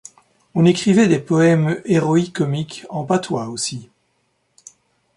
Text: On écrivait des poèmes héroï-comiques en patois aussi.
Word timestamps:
On 0.55 0.65
écrivait 0.65 1.07
des 1.07 1.19
poèmes 1.19 1.79
héroï-comiques 1.85 2.87
en 2.89 3.05
patois 3.05 3.49
aussi. 3.49 3.87